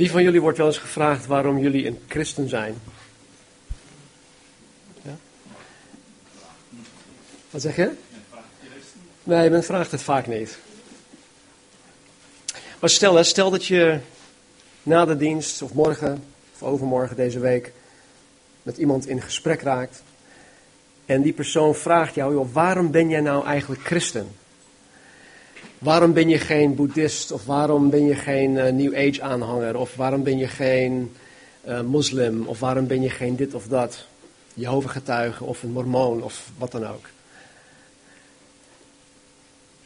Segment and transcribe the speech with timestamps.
[0.00, 2.74] Wie van jullie wordt wel eens gevraagd waarom jullie een christen zijn?
[5.02, 5.16] Ja?
[7.50, 7.90] Wat zeg je?
[9.22, 10.58] Nee, men vraagt het vaak niet.
[12.78, 13.98] Maar stel, stel dat je
[14.82, 16.24] na de dienst of morgen
[16.54, 17.72] of overmorgen deze week
[18.62, 20.02] met iemand in gesprek raakt.
[21.06, 24.28] En die persoon vraagt jou, joh, waarom ben jij nou eigenlijk christen?
[25.80, 27.32] Waarom ben je geen boeddhist?
[27.32, 29.76] Of waarom ben je geen uh, New Age aanhanger?
[29.76, 31.12] Of waarom ben je geen
[31.66, 32.46] uh, moslim?
[32.46, 34.06] Of waarom ben je geen dit of dat?
[34.54, 37.08] Jehovah getuige of een mormoon of wat dan ook.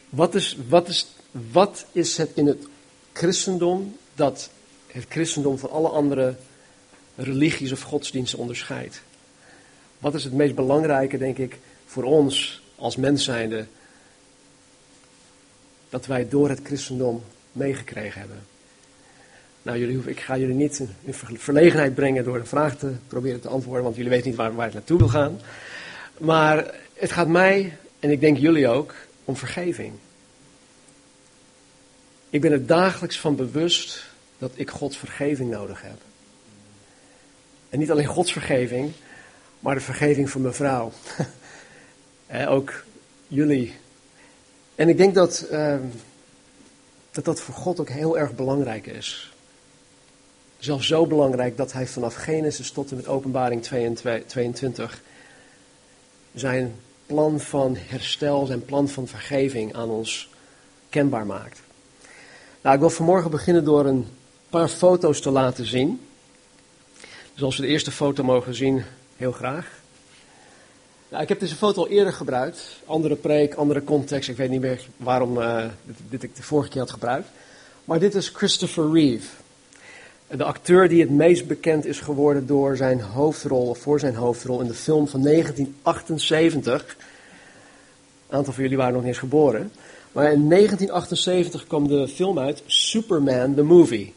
[0.09, 1.07] Wat is, wat, is,
[1.51, 2.67] wat is het in het
[3.13, 4.49] christendom dat
[4.87, 6.35] het christendom van alle andere
[7.15, 9.01] religies of godsdiensten onderscheidt?
[9.99, 13.65] Wat is het meest belangrijke, denk ik, voor ons als mens zijnde,
[15.95, 18.39] dat wij door het christendom meegekregen hebben?
[19.61, 23.47] Nou, jullie, ik ga jullie niet in verlegenheid brengen door een vraag te proberen te
[23.47, 25.39] antwoorden, want jullie weten niet waar, waar het naartoe wil gaan.
[26.17, 29.93] Maar het gaat mij, en ik denk jullie ook, om vergeving.
[32.29, 34.05] Ik ben er dagelijks van bewust
[34.37, 35.99] dat ik Gods vergeving nodig heb.
[37.69, 38.91] En niet alleen Gods vergeving,
[39.59, 40.91] maar de vergeving van mijn vrouw.
[42.57, 42.83] ook
[43.27, 43.83] jullie.
[44.75, 45.75] En ik denk dat, uh,
[47.11, 49.33] dat dat voor God ook heel erg belangrijk is.
[50.57, 53.63] Zelfs zo belangrijk dat hij vanaf Genesis tot en met Openbaring
[54.27, 55.01] 22
[56.33, 60.29] zijn plan van herstel, zijn plan van vergeving aan ons
[60.89, 61.61] kenbaar maakt.
[62.61, 64.07] Nou, ik wil vanmorgen beginnen door een
[64.49, 66.07] paar foto's te laten zien.
[67.33, 68.83] Dus als we de eerste foto mogen zien,
[69.17, 69.83] heel graag.
[71.15, 72.81] Nou, ik heb deze foto al eerder gebruikt.
[72.85, 74.29] Andere preek, andere context.
[74.29, 77.27] Ik weet niet meer waarom uh, dit, dit, ik de vorige keer had gebruikt.
[77.85, 79.27] Maar dit is Christopher Reeve.
[80.27, 84.61] De acteur die het meest bekend is geworden door zijn hoofdrol, of voor zijn hoofdrol
[84.61, 86.95] in de film van 1978.
[88.29, 89.71] Een aantal van jullie waren nog niet eens geboren.
[90.11, 94.13] Maar in 1978 kwam de film uit, Superman the Movie.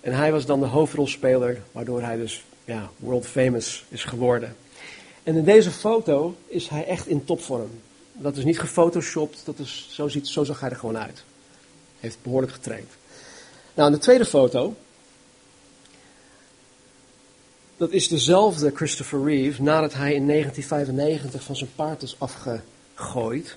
[0.00, 4.56] En hij was dan de hoofdrolspeler, waardoor hij dus ja, world famous is geworden.
[5.24, 7.70] En in deze foto is hij echt in topvorm.
[8.12, 11.24] Dat is niet gefotoshopt, dat is, zo, ziet, zo zag hij er gewoon uit.
[12.00, 12.90] Heeft behoorlijk getraind.
[13.74, 14.74] Nou, in de tweede foto,
[17.76, 23.56] dat is dezelfde Christopher Reeve nadat hij in 1995 van zijn paard is afgegooid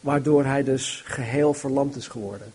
[0.00, 2.52] waardoor hij dus geheel verlamd is geworden.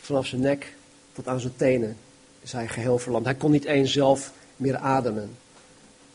[0.00, 0.74] Vanaf zijn nek
[1.12, 1.96] tot aan zijn tenen
[2.40, 3.24] is hij geheel verlamd.
[3.24, 5.36] Hij kon niet eens zelf meer ademen.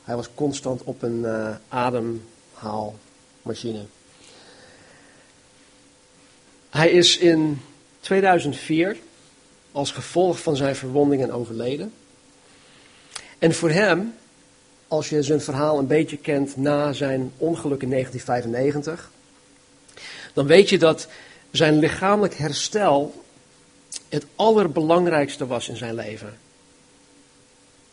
[0.03, 3.85] Hij was constant op een uh, ademhaalmachine.
[6.69, 7.61] Hij is in
[7.99, 8.97] 2004
[9.71, 11.93] als gevolg van zijn verwondingen overleden.
[13.39, 14.13] En voor hem,
[14.87, 19.11] als je zijn verhaal een beetje kent na zijn ongeluk in 1995,
[20.33, 21.07] dan weet je dat
[21.51, 23.23] zijn lichamelijk herstel
[24.09, 26.37] het allerbelangrijkste was in zijn leven.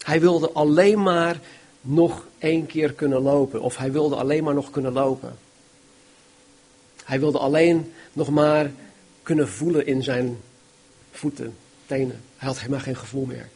[0.02, 1.40] Hij wilde alleen maar
[1.80, 5.38] nog één keer kunnen lopen, of hij wilde alleen maar nog kunnen lopen.
[7.04, 8.70] Hij wilde alleen nog maar
[9.22, 10.40] kunnen voelen in zijn
[11.10, 11.56] voeten,
[11.86, 12.22] tenen.
[12.36, 13.48] Hij had helemaal geen gevoel meer.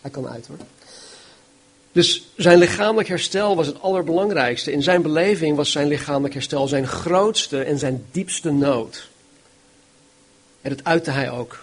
[0.00, 0.56] Hij kan uit hoor.
[1.92, 4.72] Dus zijn lichamelijk herstel was het allerbelangrijkste.
[4.72, 9.08] In zijn beleving was zijn lichamelijk herstel zijn grootste en zijn diepste nood.
[10.60, 11.62] En dat uitte hij ook.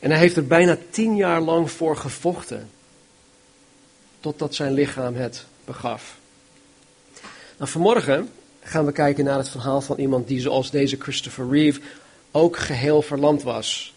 [0.00, 2.70] En hij heeft er bijna tien jaar lang voor gevochten.
[4.20, 6.18] Totdat zijn lichaam het begaf.
[7.58, 11.80] Nou, vanmorgen gaan we kijken naar het verhaal van iemand die zoals deze Christopher Reeve
[12.30, 13.94] ook geheel verlamd was.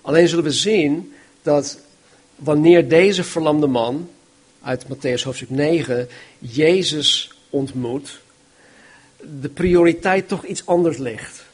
[0.00, 1.78] Alleen zullen we zien dat
[2.36, 4.10] wanneer deze verlamde man
[4.62, 8.20] uit Matthäus hoofdstuk 9 Jezus ontmoet,
[9.40, 11.44] de prioriteit toch iets anders ligt.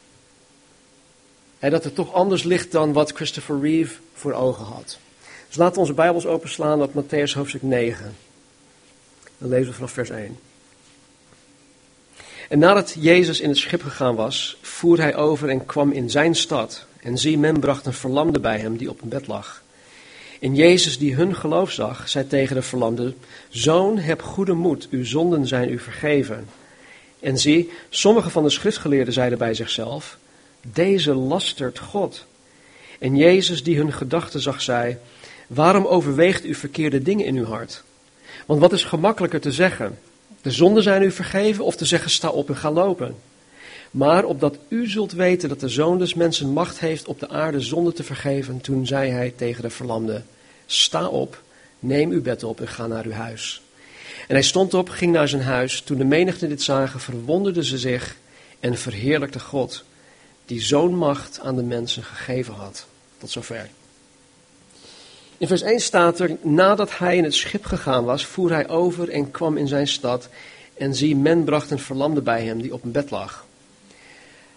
[1.59, 4.97] En dat het toch anders ligt dan wat Christopher Reeve voor ogen had.
[5.49, 8.15] Dus laten we onze Bijbels openslaan op Matthäus hoofdstuk 9.
[9.37, 10.37] Dan lezen we vanaf vers 1.
[12.49, 16.35] En nadat Jezus in het schip gegaan was, voer hij over en kwam in zijn
[16.35, 16.85] stad.
[17.01, 19.63] En zie, men bracht een verlamde bij hem die op een bed lag.
[20.39, 23.13] En Jezus, die hun geloof zag, zei tegen de verlamde:
[23.49, 26.47] Zoon, heb goede moed, uw zonden zijn u vergeven.
[27.19, 30.17] En zie, sommige van de schriftgeleerden zeiden bij zichzelf:
[30.61, 32.25] Deze lastert God.
[32.99, 34.97] En Jezus, die hun gedachten zag, zei:
[35.49, 37.83] Waarom overweegt u verkeerde dingen in uw hart?
[38.45, 39.99] Want wat is gemakkelijker te zeggen?
[40.41, 43.15] De zonden zijn u vergeven of te zeggen: Sta op en ga lopen?
[43.91, 47.59] Maar opdat u zult weten dat de Zoon des Mensen macht heeft op de aarde
[47.59, 50.21] zonde te vergeven, toen zei hij tegen de verlamde,
[50.65, 51.41] sta op,
[51.79, 53.61] neem uw bed op en ga naar uw huis.
[54.27, 55.81] En hij stond op, ging naar zijn huis.
[55.81, 58.15] Toen de menigte dit zagen, verwonderden ze zich
[58.59, 59.83] en verheerlijkte God,
[60.45, 62.85] die zo'n macht aan de mensen gegeven had.
[63.17, 63.69] Tot zover.
[65.39, 69.09] In vers 1 staat er, nadat hij in het schip gegaan was, voer hij over
[69.09, 70.29] en kwam in zijn stad.
[70.77, 73.45] En zie, men bracht een verlamde bij hem die op een bed lag.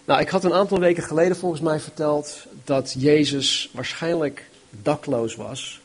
[0.05, 5.81] Nou, ik had een aantal weken geleden volgens mij verteld dat Jezus waarschijnlijk dakloos was.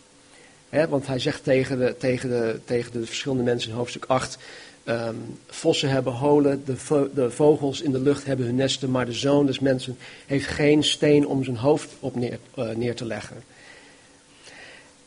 [0.89, 4.39] want hij zegt tegen de, tegen, de, tegen de verschillende mensen in hoofdstuk 8,
[4.85, 9.13] um, vossen hebben holen, de, de, vogels in de lucht hebben hun nesten, maar de
[9.13, 13.43] zoon des mensen heeft geen steen om zijn hoofd op neer, uh, neer te leggen.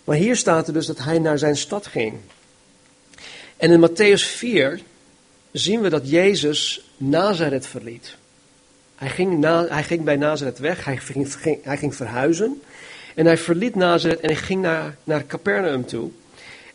[0.04, 2.14] Maar hier staat er dus dat hij naar zijn stad ging.
[3.58, 4.82] En in Matthäus 4
[5.52, 8.16] zien we dat Jezus Nazareth verliet.
[8.96, 12.62] Hij ging, hij ging bij Nazareth weg, hij ging, hij ging verhuizen.
[13.16, 16.10] En hij verliet Nazareth en hij ging naar, naar Capernaum toe.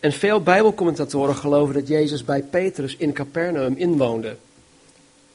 [0.00, 4.36] En veel Bijbelcommentatoren geloven dat Jezus bij Petrus in Capernaum inwoonde.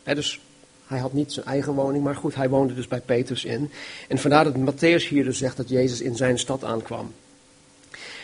[0.03, 0.39] dus
[0.85, 3.71] hij had niet zijn eigen woning, maar goed, hij woonde dus bij Petrus in.
[4.07, 7.13] En vandaar dat Matthäus hier dus zegt dat Jezus in zijn stad aankwam.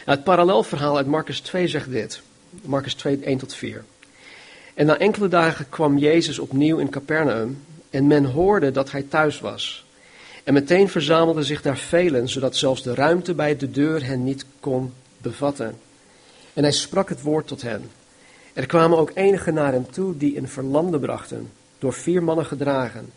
[0.08, 2.22] Het parallelverhaal uit Marcus 2 zegt dit.
[2.62, 3.84] Marcus 2, 1 tot 4.
[4.74, 9.40] En na enkele dagen kwam Jezus opnieuw in Capernaum en men hoorde dat hij thuis
[9.40, 9.86] was.
[10.44, 14.46] En meteen verzamelden zich daar velen, zodat zelfs de ruimte bij de deur hen niet
[14.60, 15.78] kon bevatten.
[16.54, 17.90] En hij sprak het woord tot hen.
[18.54, 23.10] Er kwamen ook enigen naar hem toe die een verlamde brachten, door vier mannen gedragen.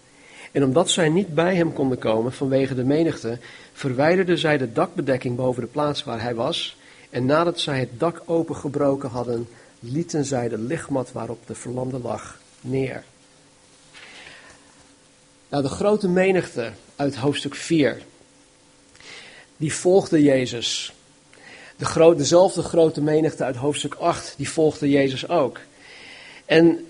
[0.52, 3.38] En omdat zij niet bij hem konden komen vanwege de menigte,
[3.72, 6.78] verwijderden zij de dakbedekking boven de plaats waar hij was.
[7.10, 9.48] En nadat zij het dak opengebroken hadden,
[9.80, 13.04] lieten zij de lichtmat waarop de verlamde lag neer.
[15.48, 18.02] Nou, de grote menigte uit hoofdstuk 4,
[19.56, 20.92] die volgde Jezus.
[21.76, 25.58] De dezelfde grote menigte uit hoofdstuk 8, die volgde Jezus ook.
[26.44, 26.86] En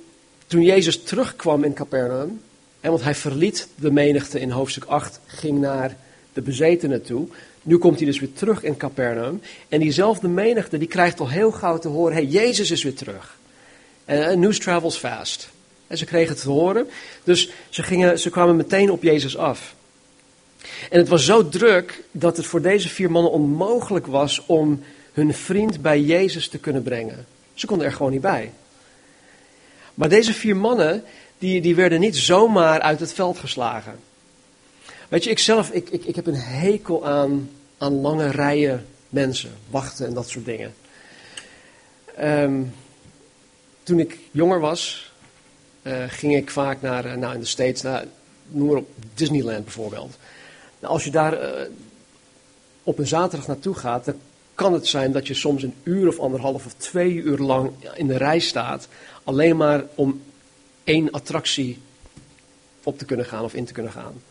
[0.46, 2.43] toen Jezus terugkwam in Capernaum,
[2.81, 5.96] en want hij verliet de menigte in hoofdstuk 8, ging naar
[6.32, 7.28] de bezetenen toe.
[7.62, 9.42] Nu komt hij dus weer terug in Capernaum.
[9.68, 13.38] En diezelfde menigte die krijgt al heel gauw te horen, hey, Jezus is weer terug.
[14.04, 15.50] En news travels fast.
[15.86, 16.88] En ze kregen het te horen.
[17.24, 19.74] Dus ze, gingen, ze kwamen meteen op Jezus af.
[20.90, 25.34] En het was zo druk dat het voor deze vier mannen onmogelijk was om hun
[25.34, 27.26] vriend bij Jezus te kunnen brengen.
[27.54, 28.52] Ze konden er gewoon niet bij.
[29.94, 31.04] Maar deze vier mannen,
[31.38, 33.98] die, die werden niet zomaar uit het veld geslagen.
[35.10, 39.50] Weet je, ik zelf, ik, ik, ik heb een hekel aan, aan lange rijen mensen,
[39.70, 40.74] wachten en dat soort dingen.
[42.20, 42.74] Um,
[43.82, 45.12] toen ik jonger was,
[45.82, 48.04] uh, ging ik vaak naar, uh, nou in de States, naar,
[48.48, 50.16] noem maar op, Disneyland bijvoorbeeld.
[50.80, 51.62] Nou, als je daar uh,
[52.82, 54.16] op een zaterdag naartoe gaat, dan
[54.54, 58.06] kan het zijn dat je soms een uur of anderhalf of twee uur lang in
[58.06, 58.88] de rij staat,
[59.24, 60.22] alleen maar om
[60.84, 61.78] één attractie
[62.82, 64.22] op te kunnen gaan of in te kunnen gaan.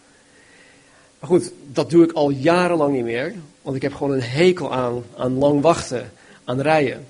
[1.19, 4.74] Maar goed, dat doe ik al jarenlang niet meer, want ik heb gewoon een hekel
[4.74, 6.12] aan, aan lang wachten,
[6.44, 7.07] aan rijden.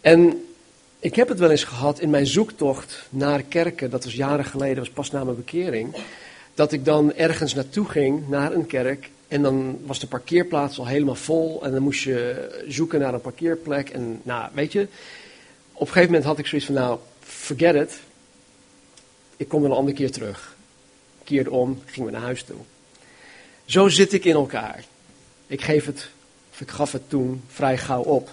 [0.00, 0.44] En
[0.98, 4.78] ik heb het wel eens gehad in mijn zoektocht naar kerken, dat was jaren geleden,
[4.78, 5.96] was pas na mijn bekering,
[6.54, 10.86] dat ik dan ergens naartoe ging, naar een kerk, en dan was de parkeerplaats al
[10.86, 14.88] helemaal vol, en dan moest je zoeken naar een parkeerplek, en nou, weet je,
[15.72, 18.00] op een gegeven moment had ik zoiets van, nou, forget it,
[19.36, 20.56] ik kom wel een andere keer terug.
[21.24, 22.56] Keerde om, ging we naar huis toe.
[23.66, 24.84] Zo zit ik in elkaar.
[25.46, 26.08] Ik geef het,
[26.52, 28.30] of ik gaf het toen vrij gauw op.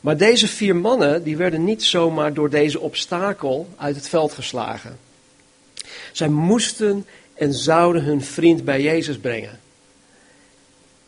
[0.00, 4.98] Maar deze vier mannen, die werden niet zomaar door deze obstakel uit het veld geslagen.
[6.12, 9.60] Zij moesten en zouden hun vriend bij Jezus brengen.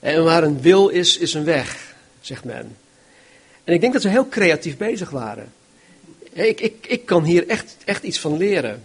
[0.00, 2.76] En waar een wil is, is een weg, zegt men.
[3.64, 5.52] En ik denk dat ze heel creatief bezig waren.
[6.32, 8.84] Ik, ik, ik kan hier echt, echt iets van leren.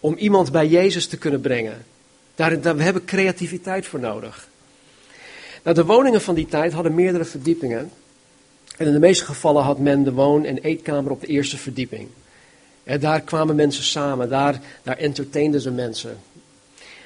[0.00, 1.84] Om iemand bij Jezus te kunnen brengen.
[2.38, 4.48] Daar, daar, we hebben creativiteit voor nodig.
[5.62, 7.90] Nou, de woningen van die tijd hadden meerdere verdiepingen.
[8.76, 12.08] En in de meeste gevallen had men de woon- en eetkamer op de eerste verdieping.
[12.84, 16.16] En daar kwamen mensen samen, daar, daar entertainden ze mensen.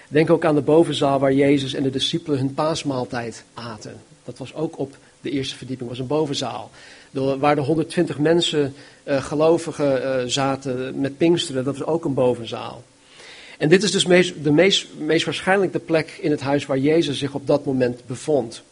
[0.09, 4.01] Denk ook aan de bovenzaal waar Jezus en de discipelen hun paasmaaltijd aten.
[4.25, 6.71] Dat was ook op de eerste verdieping, was een bovenzaal.
[7.39, 8.75] waar de 120 mensen,
[9.05, 12.83] uh, gelovigen, uh, zaten met Pinksteren, dat was ook een bovenzaal.
[13.63, 17.19] En dit is dus meest, de meest, waarschijnlijk de plek in het huis waar Jezus
[17.19, 18.63] zich op dat moment bevond.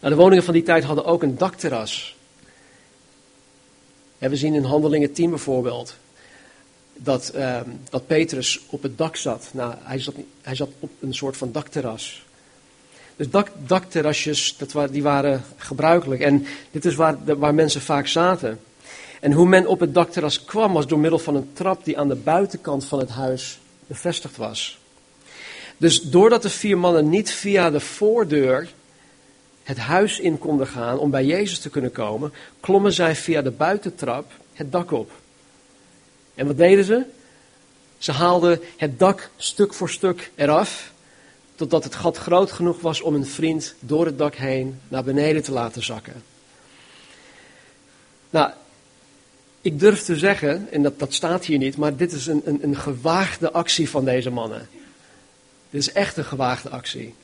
[0.00, 2.16] Nou, de woningen van die tijd hadden ook een dakterras.
[4.18, 5.96] En we zien in Handelingen 10 bijvoorbeeld
[6.94, 9.48] dat, ehm, dat Petrus op het dak zat.
[9.52, 12.24] Nou, hij zat, hij zat op een soort van dakterras.
[13.16, 16.20] Dus dak, dakterrasjes, dat waren, die waren gebruikelijk.
[16.20, 18.60] En dit is waar, waar mensen vaak zaten.
[19.20, 22.08] En hoe men op het dakterras kwam was door middel van een trap die aan
[22.08, 24.78] de buitenkant van het huis bevestigd was.
[25.76, 28.68] Dus doordat de vier mannen niet via de voordeur
[29.62, 33.50] het huis in konden gaan om bij Jezus te kunnen komen, klommen zij via de
[33.50, 35.10] buitentrap het dak op.
[36.34, 37.04] En wat deden ze?
[37.98, 40.92] Ze haalden het dak stuk voor stuk eraf,
[41.54, 45.42] totdat het gat groot genoeg was om een vriend door het dak heen naar beneden
[45.42, 46.22] te laten zakken.
[48.30, 48.50] Nou,
[49.66, 52.58] ik durf te zeggen, en dat, dat staat hier niet, maar dit is een, een,
[52.62, 54.68] een gewaagde actie van deze mannen.
[55.70, 57.14] Dit is echt een gewaagde actie.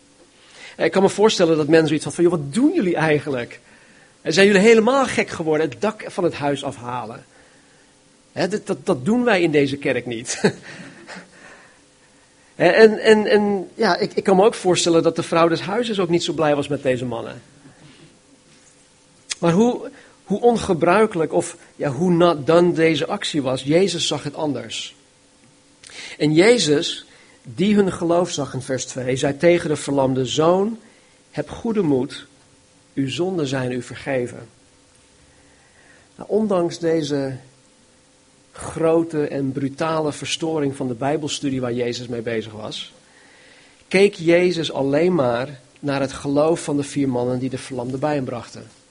[0.76, 3.60] Ik kan me voorstellen dat mensen zoiets van, wat doen jullie eigenlijk?
[4.22, 7.24] En zijn jullie helemaal gek geworden, het dak van het huis afhalen?
[8.32, 10.40] dat, dat, dat, doen wij in deze kerk niet.
[12.54, 15.98] en, en, en ja, ik, ik kan me ook voorstellen dat de vrouw des huizes
[15.98, 17.42] ook niet zo blij was met deze mannen.
[19.38, 19.90] Maar hoe,
[20.24, 24.94] hoe ongebruikelijk of ja, hoe not done deze actie was, Jezus zag het anders.
[26.18, 27.04] En Jezus,
[27.42, 30.78] die hun geloof zag in vers 2, zei tegen de verlamde zoon,
[31.30, 32.26] heb goede moed,
[32.94, 34.48] uw zonden zijn u vergeven.
[36.16, 37.36] Nou, ondanks deze
[38.52, 42.92] grote en brutale verstoring van de Bijbelstudie waar Jezus mee bezig was,
[43.88, 48.14] keek Jezus alleen maar naar het geloof van de vier mannen die de verlamde bij
[48.14, 48.81] hem brachten.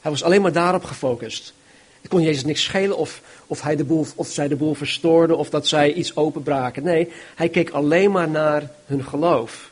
[0.00, 1.52] Hij was alleen maar daarop gefocust.
[2.00, 5.38] Het kon Jezus niks schelen of, of, hij de boel, of zij de boel verstoorden
[5.38, 6.82] of dat zij iets openbraken.
[6.82, 9.70] Nee, hij keek alleen maar naar hun geloof.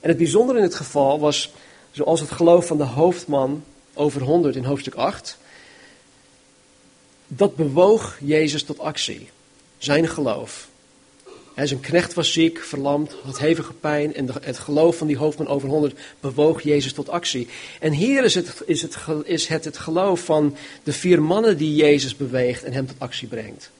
[0.00, 1.52] En het bijzondere in het geval was,
[1.90, 5.38] zoals het geloof van de hoofdman over 100 in hoofdstuk 8,
[7.26, 9.30] dat bewoog Jezus tot actie.
[9.78, 10.68] Zijn geloof.
[11.64, 14.14] Zijn knecht was ziek, verlamd, had hevige pijn.
[14.14, 17.48] En het geloof van die hoofdman over 100 bewoog Jezus tot actie.
[17.80, 21.74] En hier is het, is, het, is het het geloof van de vier mannen die
[21.74, 23.70] Jezus beweegt en hem tot actie brengt.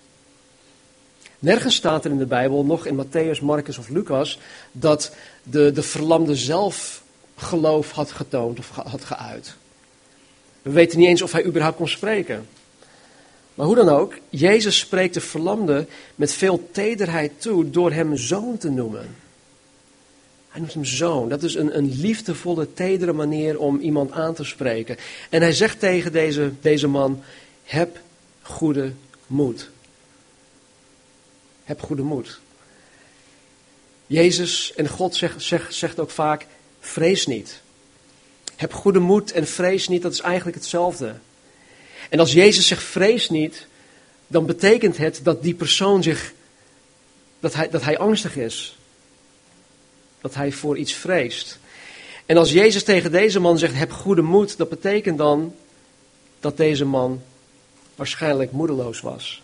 [1.38, 4.38] Nergens staat er in de Bijbel, nog in Matthäus, Marcus of Lucas,
[4.72, 7.02] dat de, de verlamde zelf
[7.36, 9.54] geloof had getoond of had geuit.
[10.62, 12.46] We weten niet eens of hij überhaupt kon spreken.
[13.56, 18.58] Maar hoe dan ook, Jezus spreekt de verlamde met veel tederheid toe door hem zoon
[18.58, 19.16] te noemen.
[20.48, 21.28] Hij noemt hem zoon.
[21.28, 24.96] Dat is een, een liefdevolle, tedere manier om iemand aan te spreken.
[25.30, 27.22] En hij zegt tegen deze, deze man,
[27.64, 27.98] heb
[28.42, 28.92] goede
[29.26, 29.70] moed.
[31.64, 32.40] Heb goede moed.
[34.06, 36.46] Jezus en God zegt, zegt, zegt ook vaak,
[36.80, 37.60] vrees niet.
[38.56, 41.14] Heb goede moed en vrees niet, dat is eigenlijk hetzelfde.
[42.08, 43.66] En als Jezus zegt vrees niet,
[44.26, 46.32] dan betekent het dat die persoon zich,
[47.40, 48.76] dat hij, dat hij angstig is.
[50.20, 51.58] Dat hij voor iets vreest.
[52.26, 55.54] En als Jezus tegen deze man zegt heb goede moed, dat betekent dan
[56.40, 57.22] dat deze man
[57.94, 59.42] waarschijnlijk moedeloos was.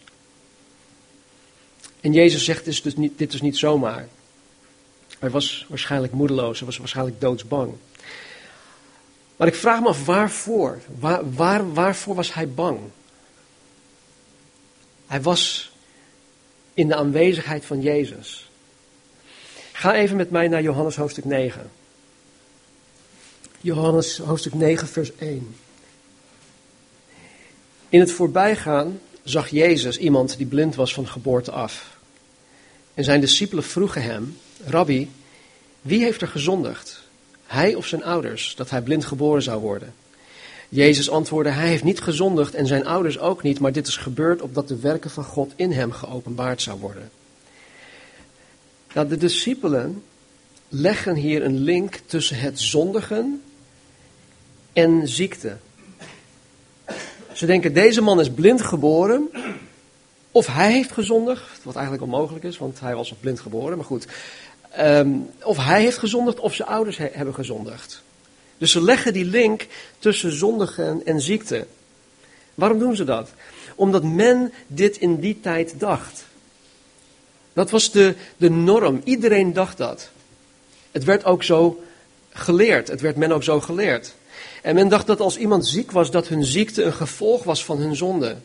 [2.00, 4.08] En Jezus zegt dit is dus niet, dit is niet zomaar.
[5.18, 7.74] Hij was waarschijnlijk moedeloos, hij was waarschijnlijk doodsbang.
[9.42, 10.80] Maar ik vraag me af waarvoor.
[10.98, 12.78] Waar, waar, waarvoor was hij bang?
[15.06, 15.72] Hij was
[16.74, 18.50] in de aanwezigheid van Jezus.
[19.72, 21.70] Ga even met mij naar Johannes hoofdstuk 9.
[23.60, 25.56] Johannes hoofdstuk 9, vers 1.
[27.88, 31.96] In het voorbijgaan zag Jezus iemand die blind was van geboorte af.
[32.94, 35.10] En zijn discipelen vroegen hem: Rabbi,
[35.80, 37.01] wie heeft er gezondigd?
[37.52, 39.94] Hij of zijn ouders, dat hij blind geboren zou worden.
[40.68, 44.42] Jezus antwoordde, hij heeft niet gezondigd en zijn ouders ook niet, maar dit is gebeurd
[44.42, 47.10] opdat de werken van God in hem geopenbaard zou worden.
[48.94, 50.02] Nou, de discipelen
[50.68, 53.42] leggen hier een link tussen het zondigen
[54.72, 55.56] en ziekte.
[57.32, 59.30] Ze denken, deze man is blind geboren,
[60.30, 63.86] of hij heeft gezondigd, wat eigenlijk onmogelijk is, want hij was nog blind geboren, maar
[63.86, 64.06] goed.
[64.72, 65.08] Ehm,
[65.42, 68.02] of hij heeft gezondigd of zijn ouders hebben gezondigd.
[68.58, 69.66] Dus ze leggen die link
[69.98, 71.66] tussen zondigen en ziekte.
[72.54, 73.30] Waarom doen ze dat?
[73.74, 76.24] Omdat men dit in die tijd dacht.
[77.52, 79.00] Dat was de, de norm.
[79.04, 80.10] Iedereen dacht dat.
[80.90, 81.82] Het werd ook zo
[82.30, 82.88] geleerd.
[82.88, 84.14] Het werd men ook zo geleerd.
[84.62, 87.78] En men dacht dat als iemand ziek was, dat hun ziekte een gevolg was van
[87.78, 88.36] hun zonde.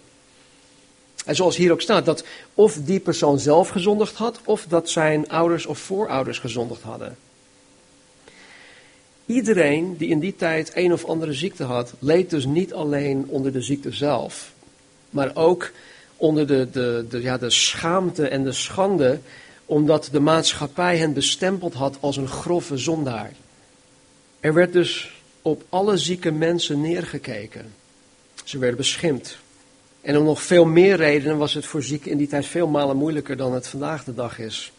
[1.27, 5.29] En zoals hier ook staat, dat of die persoon zelf gezondigd had, of dat zijn
[5.29, 7.17] ouders of voorouders gezondigd hadden.
[9.25, 13.51] Iedereen die in die tijd een of andere ziekte had, leed dus niet alleen onder
[13.51, 14.51] de ziekte zelf,
[15.09, 15.71] maar ook
[16.17, 19.19] onder de, de, de, ja, de schaamte en de schande,
[19.65, 23.31] omdat de maatschappij hen bestempeld had als een grove zondaar.
[24.39, 27.73] Er werd dus op alle zieke mensen neergekeken.
[28.43, 29.37] Ze werden beschimpt.
[30.07, 32.97] En om nog veel meer redenen was het voor zieken in die tijd veel malen
[32.97, 34.71] moeilijker dan het vandaag de dag is.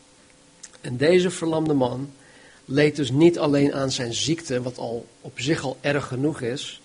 [0.80, 2.10] En deze verlamde man
[2.64, 6.80] leed dus niet alleen aan zijn ziekte, wat al op zich al erg genoeg is,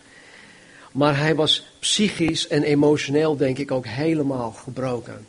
[0.91, 5.25] maar hij was psychisch en emotioneel, denk ik, ook helemaal gebroken.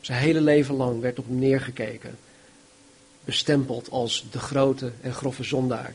[0.00, 2.18] Zijn hele leven lang werd op hem neergekeken,
[3.24, 5.94] bestempeld als de grote en grove zondaar.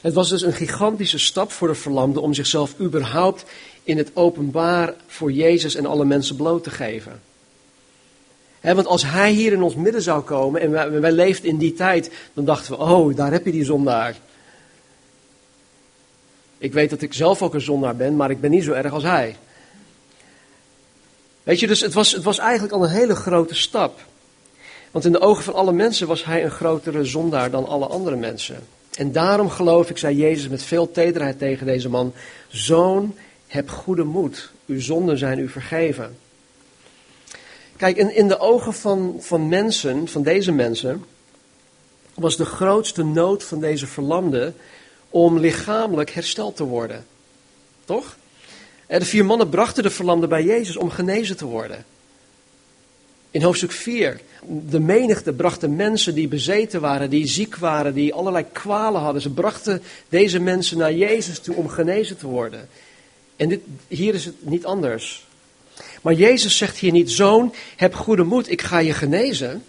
[0.00, 3.44] Het was dus een gigantische stap voor de verlamde om zichzelf überhaupt
[3.88, 7.20] in het openbaar voor Jezus en alle mensen bloot te geven.
[8.60, 11.72] want als hij hier in ons midden zou komen en wij, wij leefden in die
[11.72, 14.16] tijd, dan dachten we, oh, daar heb je die zondaar.
[16.58, 18.92] Ik weet dat ik zelf ook een zondaar ben, maar ik ben niet zo erg
[18.92, 19.36] als hij.
[21.42, 24.00] Weet je, dus het was, het was eigenlijk al een hele grote stap.
[24.90, 28.16] Want in de ogen van alle mensen was hij een grotere zondaar dan alle andere
[28.16, 28.66] mensen.
[28.96, 32.12] En daarom geloof ik, zei Jezus met veel tederheid tegen deze man:
[32.48, 33.14] Zoon,
[33.48, 36.16] heb goede moed, uw zonden zijn u vergeven.
[37.76, 41.04] Kijk, in, in de ogen van, van mensen, van deze mensen,
[42.14, 44.52] was de grootste nood van deze verlamde
[45.10, 47.06] om lichamelijk hersteld te worden.
[47.84, 48.16] Toch?
[48.86, 51.84] De vier mannen brachten de verlamde bij Jezus om genezen te worden.
[53.30, 54.20] In hoofdstuk 4,
[54.68, 59.22] de menigte brachten mensen die bezeten waren, die ziek waren, die allerlei kwalen hadden.
[59.22, 62.68] Ze brachten deze mensen naar Jezus toe om genezen te worden.
[63.38, 65.26] En dit, hier is het niet anders.
[66.02, 69.64] Maar Jezus zegt hier niet, zoon, heb goede moed, ik ga je genezen.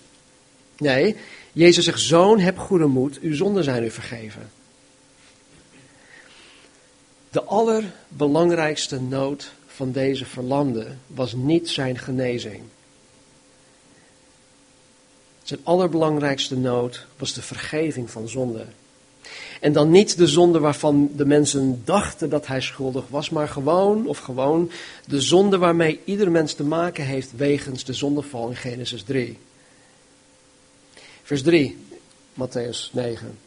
[0.78, 1.16] Nee,
[1.52, 4.52] Jezus zegt, zoon, heb goede moed, uw zonden zijn u vergeven.
[7.30, 12.64] De allerbelangrijkste nood van deze verlamde was niet zijn genezing.
[15.44, 18.66] Zijn allerbelangrijkste nood was de vergeving van zonde.
[19.60, 24.08] En dan niet de zonde waarvan de mensen dachten dat hij schuldig was, maar gewoon,
[24.08, 24.72] of gewoon,
[25.06, 29.38] de zonde waarmee ieder mens te maken heeft wegens de zondeval in Genesis 3.
[31.24, 31.78] Vers 3,
[32.34, 33.38] Matthäus 9.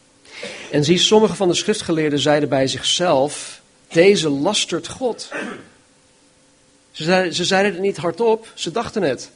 [0.71, 5.29] En zie, sommige van de schriftgeleerden zeiden bij zichzelf, deze lastert God.
[6.91, 9.29] Ze zeiden, ze zeiden het niet hardop, ze dachten het.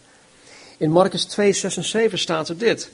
[0.78, 2.90] In Marcus 2, 6 en 7 staat er dit.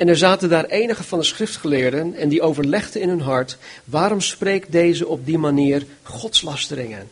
[0.00, 4.20] En er zaten daar enige van de schriftgeleerden en die overlegden in hun hart, waarom
[4.20, 7.10] spreekt deze op die manier godslasteringen?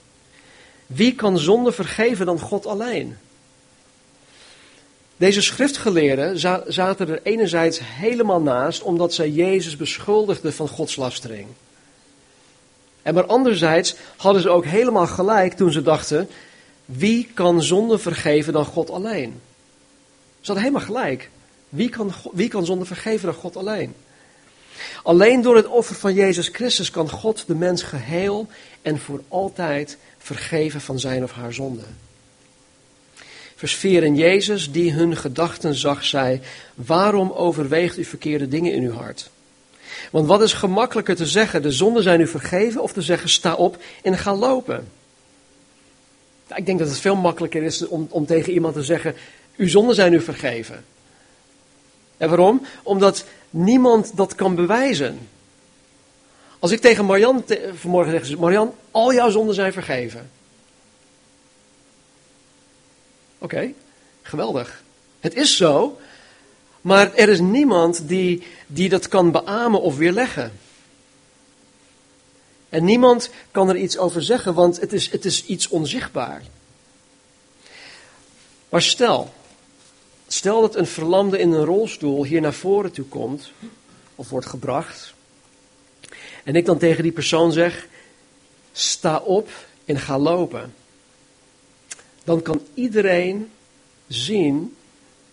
[0.86, 3.16] Wie kan zonde vergeven dan God alleen?
[5.16, 11.46] Deze schriftgeleerden zaten er enerzijds helemaal naast omdat zij Jezus beschuldigden van godslastering.
[13.02, 16.28] En maar anderzijds hadden ze ook helemaal gelijk toen ze dachten,
[16.84, 19.40] wie kan zonde vergeven dan God alleen?
[20.40, 21.30] Ze hadden helemaal gelijk.
[21.68, 23.94] Wie kan, wie kan zonde vergeven dan God alleen?
[25.02, 28.46] Alleen door het offer van Jezus Christus kan God de mens geheel
[28.82, 31.82] en voor altijd vergeven van zijn of haar zonde.
[33.56, 36.40] Vers 4 en Jezus, die hun gedachten zag, zei,
[36.74, 39.30] waarom overweegt u verkeerde dingen in uw hart?
[40.10, 43.54] Want wat is gemakkelijker te zeggen, de zonden zijn u vergeven, of te zeggen, sta
[43.54, 44.88] op en ga lopen?
[46.54, 49.14] Ik denk dat het veel makkelijker is om, om tegen iemand te zeggen,
[49.56, 50.84] uw zonden zijn u vergeven.
[52.18, 52.66] En waarom?
[52.82, 55.28] Omdat niemand dat kan bewijzen.
[56.58, 60.30] Als ik tegen Marian vanmorgen zeg, Marian, al jouw zonden zijn vergeven.
[63.38, 63.72] Oké,
[64.22, 64.82] geweldig.
[65.20, 65.98] Het is zo,
[66.80, 70.52] maar er is niemand die, die dat kan beamen of weerleggen.
[72.68, 76.42] En niemand kan er iets over zeggen, want het is, het is iets onzichtbaar.
[78.68, 79.32] Maar stel,
[80.28, 83.52] Stel dat een verlamde in een rolstoel hier naar voren toe komt,
[84.14, 85.14] of wordt gebracht,
[86.44, 87.86] en ik dan tegen die persoon zeg:
[88.72, 89.48] sta op
[89.84, 90.74] en ga lopen.
[92.24, 93.50] Dan kan iedereen
[94.06, 94.76] zien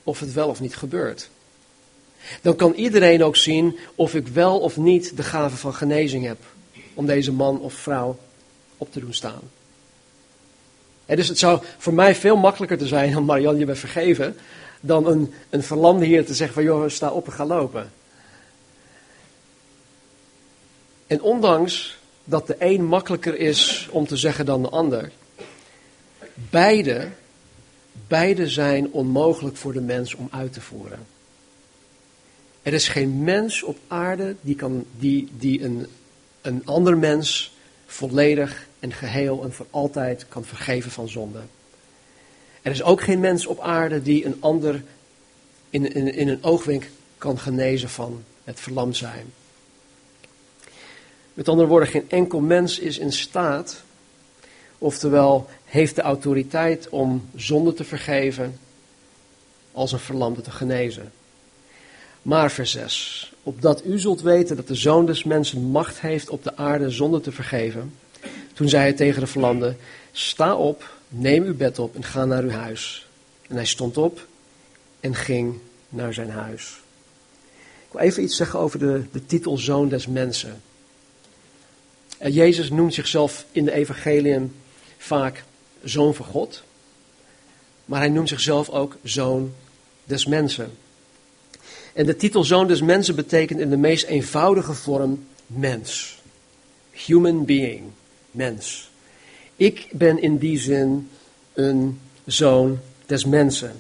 [0.04, 1.30] of het wel of niet gebeurt.
[2.42, 6.38] Dan kan iedereen ook zien of ik wel of niet de gave van genezing heb
[6.94, 8.18] om deze man of vrouw
[8.78, 9.42] op te doen staan.
[11.06, 14.38] En dus het zou voor mij veel makkelijker te zijn dan Marianne, je bent vergeven
[14.86, 17.92] dan een, een verlamde hier te zeggen van joh, sta op en ga lopen.
[21.08, 25.12] En ondanks dat de een makkelijker is om te zeggen dan de ander,
[26.34, 27.08] beide,
[28.08, 31.00] beide zijn onmogelijk voor de mens om uit te voeren.
[32.62, 35.88] Er is geen mens op aarde die, kan, die, die een,
[36.42, 37.54] een ander mens
[37.86, 41.40] volledig en geheel en voor altijd kan vergeven van zonde.
[42.66, 44.84] Er is ook geen mens op aarde die een ander
[45.70, 49.26] in, in, in een oogwenk kan genezen van het verlamd zijn.
[51.34, 53.84] Met andere woorden, geen enkel mens is in staat,
[54.78, 58.60] oftewel heeft de autoriteit om zonde te vergeven
[59.72, 61.12] als een verlamde te genezen.
[62.22, 63.34] Maar vers 6.
[63.44, 67.22] Opdat u zult weten dat de zoon des mensen macht heeft op de aarde zonde
[67.22, 67.94] te vergeven.
[68.54, 69.76] Toen zei hij tegen de verlamde,
[70.12, 73.08] sta op, neem uw bed op en ga naar uw huis.
[73.48, 74.28] En hij stond op
[75.00, 75.58] en ging
[75.90, 76.80] naar zijn huis.
[77.86, 80.62] Ik wil even iets zeggen over de, de titel zoon des mensen.
[82.18, 84.56] En Jezus noemt zichzelf in de evangelium
[84.98, 85.44] vaak
[85.84, 86.64] zoon van God.
[87.86, 89.54] Maar hij noemt zichzelf ook zoon
[90.04, 90.72] des mensen.
[91.94, 96.20] En de titel zoon des mensen betekent in de meest eenvoudige vorm mens.
[96.92, 97.84] Human being,
[98.32, 98.90] mens.
[99.56, 101.10] Ik ben in die zin
[101.54, 103.72] een zoon des mensen.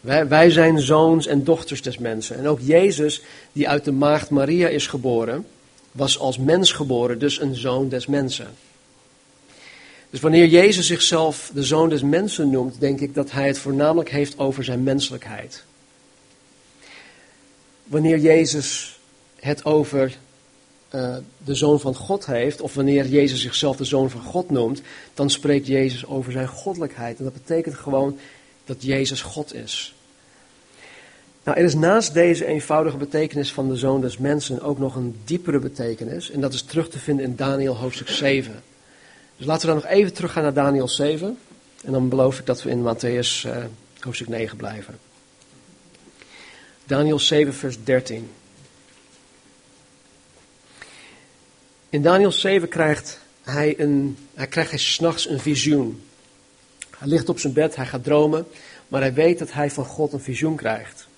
[0.00, 2.36] Wij, zijn zoons en dochters des mensen.
[2.36, 5.46] En ook Jezus, die uit de maagd Maria is geboren,
[5.92, 8.46] was als mens geboren, dus een zoon des mensen.
[10.10, 14.10] Dus wanneer Jezus zichzelf de zoon des mensen noemt, denk ik dat hij het voornamelijk
[14.10, 15.64] heeft over zijn menselijkheid.
[17.84, 18.98] Wanneer Jezus
[19.40, 20.18] het over
[20.94, 24.82] uh, de zoon van God heeft, of wanneer Jezus zichzelf de zoon van God noemt,
[25.14, 27.18] dan spreekt Jezus over zijn goddelijkheid.
[27.18, 28.18] En dat betekent gewoon
[28.64, 29.94] dat Jezus God is.
[31.44, 35.16] Nou, er is naast deze eenvoudige betekenis van de zoon des mensen ook nog een
[35.24, 36.30] diepere betekenis.
[36.30, 38.62] En dat is terug te vinden in Daniel hoofdstuk 7.
[39.36, 41.38] Dus laten we dan nog even teruggaan naar Daniel 7.
[41.84, 43.56] En dan beloof ik dat we in Matthäus uh,
[44.00, 44.98] hoofdstuk 9 blijven.
[46.84, 48.30] Daniel 7, vers 13.
[51.90, 56.02] In Daniel 7 krijgt hij, een, hij krijgt hij s'nachts een visioen.
[56.98, 58.46] Hij ligt op zijn bed, hij gaat dromen,
[58.88, 61.08] maar hij weet dat hij van God een visioen krijgt.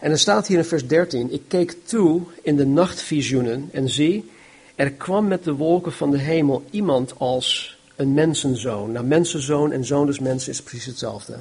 [0.00, 4.30] En er staat hier in vers 13: Ik keek toe in de nachtvisioenen en zie,
[4.74, 8.92] er kwam met de wolken van de hemel iemand als een mensenzoon.
[8.92, 11.36] Nou, mensenzoon en zoon des mensen is precies hetzelfde.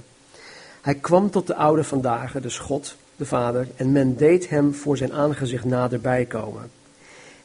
[0.82, 4.98] Hij kwam tot de oude vandaag, dus God, de Vader, en men deed hem voor
[4.98, 6.77] zijn aangezicht naderbij komen.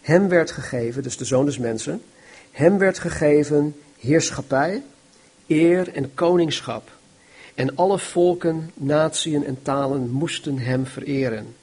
[0.02, 2.02] Hem werd gegeven, dus de zoon des mensen,
[2.50, 4.82] hem werd gegeven heerschappij,
[5.46, 6.90] eer en koningschap.
[7.54, 11.54] En alle volken, natieën en talen moesten hem vereren.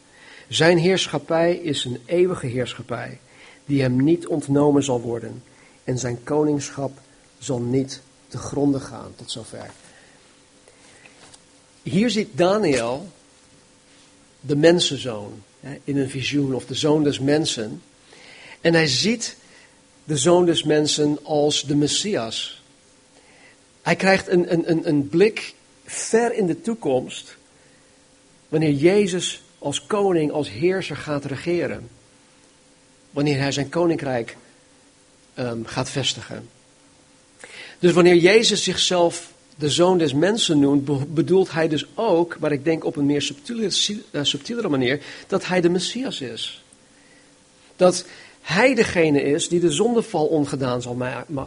[0.47, 3.19] Zijn heerschappij is een eeuwige heerschappij,
[3.65, 5.43] die hem niet ontnomen zal worden.
[5.83, 6.91] En zijn koningschap
[7.37, 9.11] zal niet te gronden gaan.
[9.15, 9.69] Tot zover.
[11.83, 13.07] Hier ziet Daniel
[14.39, 15.43] de mensenzoon
[15.83, 17.81] in een visioen, of de zoon des mensen.
[18.61, 19.35] En hij ziet
[20.03, 22.61] de zoon des mensen als de Messias.
[23.81, 25.53] Hij krijgt een, een, een, blik
[25.85, 27.37] ver in de toekomst,
[28.49, 31.89] wanneer Jezus als koning, als heerser gaat regeren.
[33.11, 34.37] Wanneer hij zijn koninkrijk
[35.35, 36.49] um, gaat vestigen.
[37.79, 42.63] Dus wanneer Jezus zichzelf de zoon des mensen noemt, bedoelt hij dus ook, maar ik
[42.63, 46.63] denk op een meer subtielere, uh, subtielere manier, dat hij de Messias is.
[47.75, 48.05] Dat
[48.49, 50.97] hij degene is die de zondeval ongedaan zal,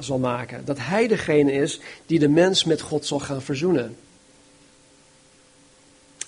[0.01, 0.65] zal maken.
[0.65, 3.97] Dat hij degene is die de mens met God zal gaan verzoenen.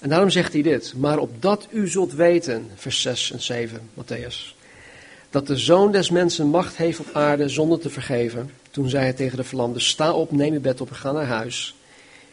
[0.00, 0.94] En daarom zegt hij dit.
[0.96, 4.54] Maar opdat u zult weten, vers 6 en 7, Matthäus.
[5.30, 8.50] Dat de zoon des mensen macht heeft op aarde zonder te vergeven.
[8.70, 11.26] Toen zei hij tegen de verlamde, sta op, neem je bed op en ga naar
[11.26, 11.74] huis.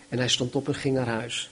[0.10, 1.49] En hij stond op en ging naar huis.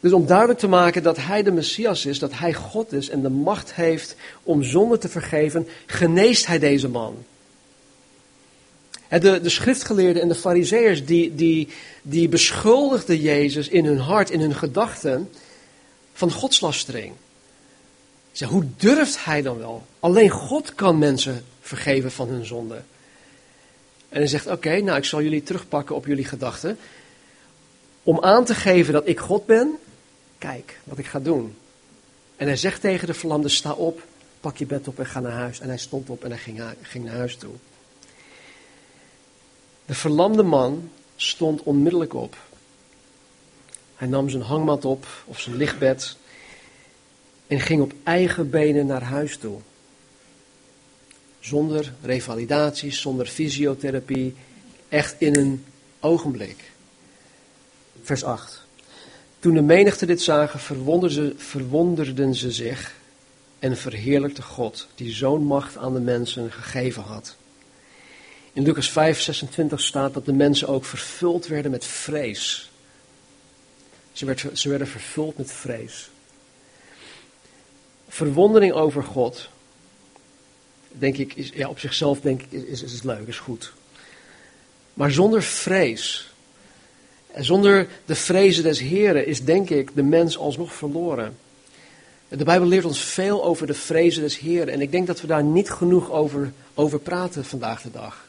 [0.00, 3.22] Dus om duidelijk te maken dat hij de Messias is, dat hij God is en
[3.22, 7.24] de macht heeft om zonde te vergeven, geneest hij deze man.
[9.08, 11.68] De, de schriftgeleerden en de fariseërs die, die,
[12.02, 15.30] die beschuldigden Jezus in hun hart, in hun gedachten,
[16.12, 17.12] van godslastering.
[18.32, 19.86] Ze, hoe durft hij dan wel?
[20.00, 22.82] Alleen God kan mensen vergeven van hun zonde.
[24.08, 26.78] En hij zegt, oké, nou ik zal jullie terugpakken op jullie gedachten.
[28.02, 29.78] Om aan te geven dat ik God ben,
[30.38, 31.56] kijk wat ik ga doen.
[32.36, 34.02] En hij zegt tegen de verlamde, sta op,
[34.40, 35.60] pak je bed op en ga naar huis.
[35.60, 37.54] En hij stond op en hij ging, ging naar huis toe.
[39.86, 42.36] De verlamde man stond onmiddellijk op.
[43.94, 46.16] Hij nam zijn hangmat op of zijn lichtbed
[47.46, 49.58] en ging op eigen benen naar huis toe.
[51.40, 54.34] Zonder revalidatie, zonder fysiotherapie,
[54.88, 55.64] echt in een
[56.00, 56.70] ogenblik.
[58.02, 58.66] Vers 8.
[59.38, 62.94] Toen de menigte dit zagen, verwonderden ze, verwonderden ze zich
[63.58, 67.36] en verheerlijkte God, die zo'n macht aan de mensen gegeven had.
[68.52, 72.70] In Lucas 5, 26 staat dat de mensen ook vervuld werden met vrees.
[74.12, 76.10] Ze, werd, ze werden vervuld met vrees.
[78.08, 79.48] Verwondering over God,
[80.88, 83.72] denk ik, is, ja, op zichzelf denk ik, is, is leuk, is goed.
[84.94, 86.32] Maar zonder vrees,
[87.44, 91.36] zonder de vrezen des Heren, is denk ik de mens alsnog verloren.
[92.28, 94.72] De Bijbel leert ons veel over de vrezen des Heren.
[94.72, 98.26] En ik denk dat we daar niet genoeg over, over praten vandaag de dag.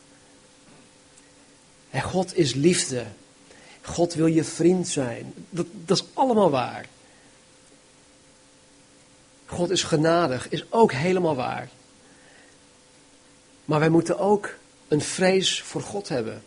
[1.89, 3.06] En God is liefde.
[3.82, 5.34] God wil je vriend zijn.
[5.50, 6.86] Dat, dat is allemaal waar.
[9.45, 11.69] God is genadig, is ook helemaal waar.
[13.65, 14.56] Maar wij moeten ook
[14.88, 16.43] een vrees voor God hebben.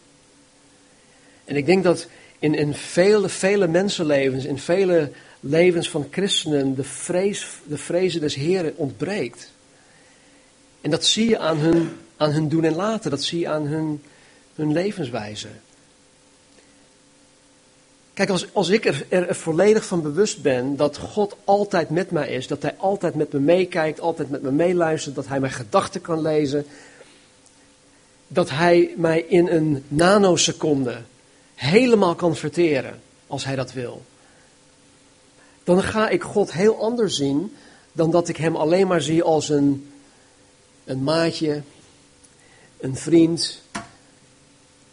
[1.45, 2.07] En ik denk dat
[2.43, 8.35] in, in vele, vele mensenlevens, in vele levens van christenen, de, vrees, de vrezen des
[8.35, 9.51] Heren ontbreekt.
[10.81, 13.67] En dat zie je aan hun, aan hun doen en laten, dat zie je aan
[13.67, 14.03] hun,
[14.55, 15.49] hun levenswijze.
[18.15, 22.29] Kijk, als, als ik er, er, volledig van bewust ben dat God altijd met mij
[22.29, 26.01] is, dat Hij altijd met me meekijkt, altijd met me meeluistert, dat Hij mijn gedachten
[26.01, 26.67] kan lezen,
[28.29, 30.97] dat Hij mij in een nanoseconde
[31.63, 34.03] helemaal kan verteren als Hij dat wil.
[35.65, 37.57] Dan ga ik God heel anders zien
[37.93, 39.93] dan dat ik Hem alleen maar zie als een,
[40.85, 41.63] een maatje,
[42.81, 43.63] een vriend,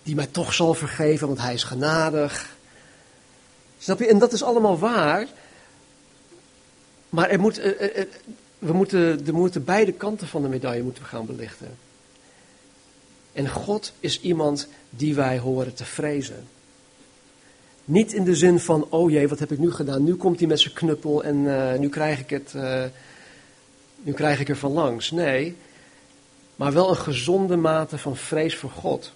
[0.04, 2.56] die mij toch zal vergeven, want Hij is genadig.
[3.80, 4.08] Snap je?
[4.08, 5.28] En dat is allemaal waar.
[7.10, 7.56] Maar moet,
[8.60, 11.78] we moeten, er moeten beide kanten van de medaille moeten gaan belichten.
[13.34, 16.48] En God is iemand die wij horen te vrezen.
[17.90, 20.04] Niet in de zin van, oh jee, wat heb ik nu gedaan?
[20.04, 22.84] Nu komt hij met zijn knuppel en uh, nu krijg ik het, uh,
[24.02, 25.12] nu krijg ik er van langs.
[25.12, 25.56] Nee,
[26.56, 29.12] maar wel een gezonde mate van vrees voor God.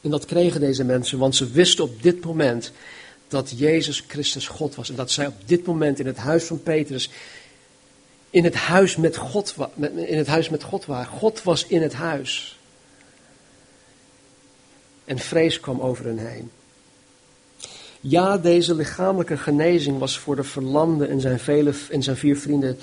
[0.00, 2.72] En dat kregen deze mensen, want ze wisten op dit moment
[3.28, 4.90] dat Jezus Christus God was.
[4.90, 7.10] En dat zij op dit moment in het huis van Petrus,
[8.30, 9.54] in het huis met God,
[9.94, 11.12] in het huis met God waren.
[11.12, 12.58] God was in het huis.
[15.04, 16.50] En vrees kwam over hen heen.
[18.00, 22.78] Ja, deze lichamelijke genezing was voor de verlamde en zijn, vele, en zijn vier vrienden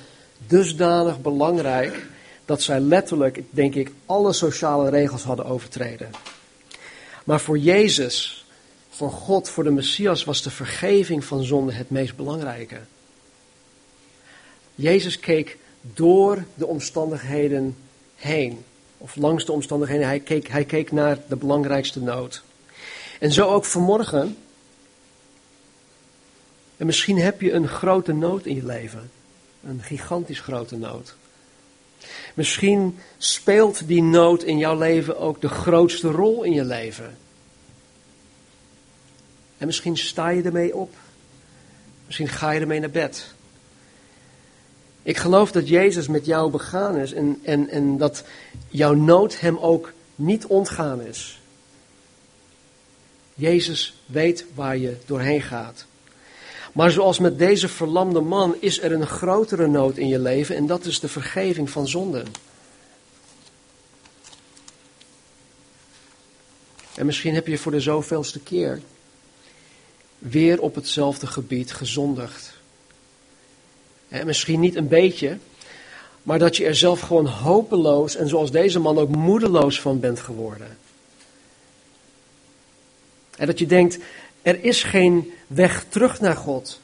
[0.47, 2.06] dusdanig belangrijk
[2.45, 6.10] dat zij letterlijk, denk ik, alle sociale regels hadden overtreden.
[7.23, 8.45] Maar voor Jezus,
[8.89, 12.80] voor God, voor de Messias was de vergeving van zonde het meest belangrijke.
[14.75, 17.78] Jezus keek door de omstandigheden
[18.15, 18.63] heen,
[18.97, 22.43] of langs de omstandigheden, hij keek, hij keek naar de belangrijkste nood.
[23.19, 24.38] En zo ook vanmorgen.
[26.77, 29.11] En misschien heb je een grote nood in je leven,
[29.63, 31.15] een gigantisch grote nood.
[32.33, 37.17] Misschien speelt die nood in jouw leven ook de grootste rol in je leven.
[39.57, 40.93] En misschien sta je ermee op.
[42.05, 43.33] Misschien ga je ermee naar bed.
[45.03, 48.23] Ik geloof dat Jezus met jou begaan is en, en, en dat
[48.69, 51.39] jouw nood hem ook niet ontgaan is.
[53.33, 55.85] Jezus weet waar je doorheen gaat.
[56.75, 60.67] Maar zoals met deze verlamde man is er een grotere nood in je leven en
[60.67, 62.27] dat is de vergeving van zonden.
[66.95, 68.81] En misschien heb je voor de zoveelste keer
[70.17, 72.57] weer op hetzelfde gebied gezondigd.
[74.07, 75.38] En misschien niet een beetje,
[76.23, 80.19] maar dat je er zelf gewoon hopeloos en zoals deze man ook moedeloos van bent
[80.19, 80.77] geworden.
[83.38, 83.97] En dat je denkt,
[84.45, 86.79] er is geen weg terug naar God.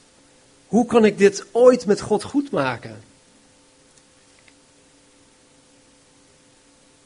[0.66, 3.02] Hoe kan ik dit ooit met God goed maken?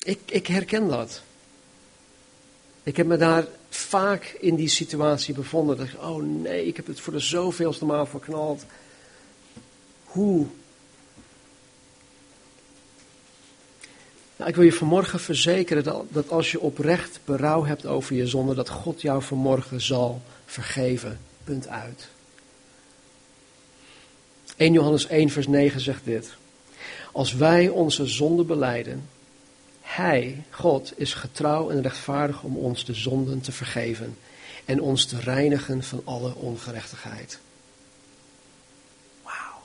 [0.02, 1.22] Ik, ik herken dat.
[2.82, 5.76] Ik heb me daar vaak in die situatie bevonden.
[5.76, 8.64] Dat oh nee, ik heb het voor de zoveelste maal verknald.
[10.04, 10.46] Hoe?
[14.36, 18.26] Nou, ik wil je vanmorgen verzekeren dat, dat als je oprecht berouw hebt over je
[18.26, 21.18] zonde, dat God jou vanmorgen zal vergeven.
[21.44, 22.08] Punt uit.
[24.56, 26.34] 1 Johannes 1 vers 9 zegt dit.
[27.12, 29.08] Als wij onze zonde beleiden,
[29.80, 34.16] Hij, God, is getrouw en rechtvaardig om ons de zonden te vergeven
[34.64, 37.38] en ons te reinigen van alle ongerechtigheid.
[39.22, 39.62] Wauw.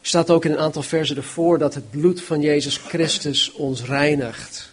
[0.00, 3.84] Er staat ook in een aantal versen ervoor dat het bloed van Jezus Christus ons
[3.84, 4.72] reinigt.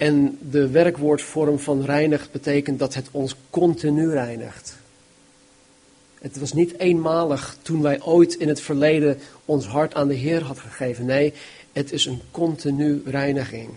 [0.00, 4.76] En de werkwoordvorm van reinigt betekent dat het ons continu reinigt.
[6.20, 10.42] Het was niet eenmalig toen wij ooit in het verleden ons hart aan de Heer
[10.42, 11.04] had gegeven.
[11.04, 11.32] Nee,
[11.72, 13.68] het is een continu reiniging.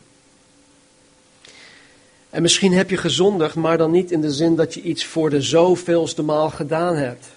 [2.30, 5.30] En misschien heb je gezondigd, maar dan niet in de zin dat je iets voor
[5.30, 7.28] de zoveelste maal gedaan hebt.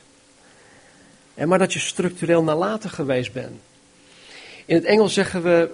[1.34, 3.60] En maar dat je structureel nalatig geweest bent.
[4.64, 5.70] In het Engels zeggen we,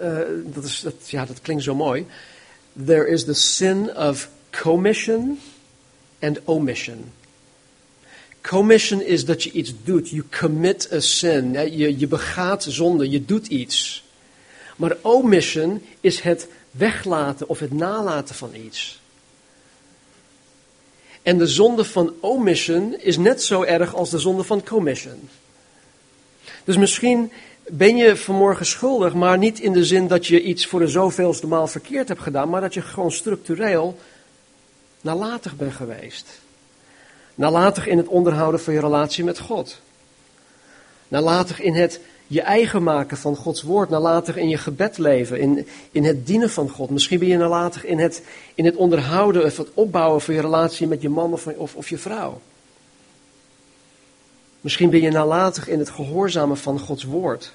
[0.00, 2.06] uh, dat, is, dat, ja, dat klinkt zo mooi.
[2.84, 5.38] There is the sin of commission
[6.18, 7.12] and omission.
[8.42, 10.10] Commission is dat je iets doet.
[10.10, 11.52] You commit a sin.
[11.52, 13.10] Je, je begaat zonde.
[13.10, 14.04] Je doet iets.
[14.76, 19.00] Maar omission is het weglaten of het nalaten van iets.
[21.22, 25.28] En de zonde van omission is net zo erg als de zonde van commission.
[26.64, 27.32] Dus misschien
[27.68, 31.46] ben je vanmorgen schuldig, maar niet in de zin dat je iets voor de zoveelste
[31.46, 33.98] maal verkeerd hebt gedaan, maar dat je gewoon structureel
[35.00, 36.26] nalatig bent geweest.
[37.34, 39.80] Nalatig in het onderhouden van je relatie met God.
[41.08, 43.90] Nalatig in het je eigen maken van Gods woord.
[43.90, 46.90] Nalatig in je gebed leven, in, in het dienen van God.
[46.90, 48.22] Misschien ben je nalatig in het,
[48.54, 51.98] in het onderhouden of het opbouwen van je relatie met je man of, of je
[51.98, 52.40] vrouw.
[54.66, 57.54] Misschien ben je nalatig in het gehoorzamen van Gods woord.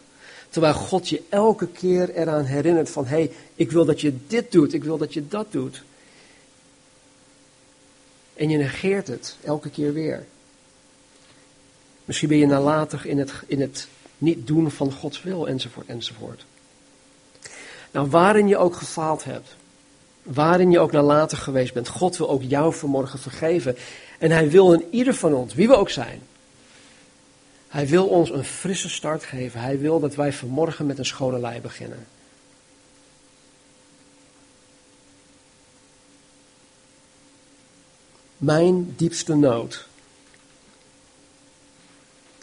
[0.50, 4.52] Terwijl God je elke keer eraan herinnert van, hé, hey, ik wil dat je dit
[4.52, 5.84] doet, ik wil dat je dat doet.
[8.34, 10.26] En je negeert het elke keer weer.
[12.06, 16.46] Misschien ben je nalatig in het, in het niet doen van Gods wil, enzovoort, enzovoort.
[17.92, 19.56] Nou, waarin je ook gefaald hebt,
[20.24, 23.76] waarin je ook nalatig geweest bent, God wil ook jou vanmorgen vergeven.
[24.20, 26.22] En Hij wil in ieder van ons, wie we ook zijn,
[27.72, 29.62] Hij wil ons een frisse start geven.
[29.62, 32.08] Hij wil dat wij vanmorgen met een schone lei beginnen.
[38.38, 39.90] Mijn diepste nood